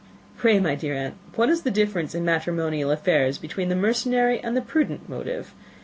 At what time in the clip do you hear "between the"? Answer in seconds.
3.37-3.75